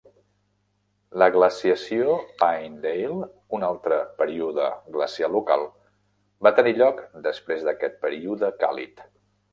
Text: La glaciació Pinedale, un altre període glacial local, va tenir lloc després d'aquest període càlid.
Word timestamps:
La 1.23 1.27
glaciació 1.35 2.15
Pinedale, 2.39 3.27
un 3.57 3.67
altre 3.69 3.99
període 4.23 4.71
glacial 4.97 5.37
local, 5.39 5.67
va 6.49 6.57
tenir 6.61 6.77
lloc 6.83 7.05
després 7.29 7.67
d'aquest 7.69 8.01
període 8.07 8.51
càlid. 8.65 9.07